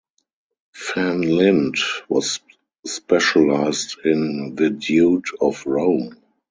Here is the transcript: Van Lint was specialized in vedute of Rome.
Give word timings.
Van 0.95 1.21
Lint 1.21 1.77
was 2.09 2.39
specialized 2.87 3.97
in 4.03 4.55
vedute 4.55 5.29
of 5.39 5.63
Rome. 5.67 6.17